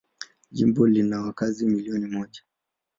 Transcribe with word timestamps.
Jimbo 0.51 0.87
lina 0.87 1.21
wakazi 1.21 1.65
milioni 1.65 2.07
moja. 2.07 2.41